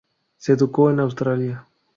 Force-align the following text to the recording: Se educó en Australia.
Se 0.37 0.53
educó 0.53 0.89
en 0.89 0.99
Australia. 0.99 1.67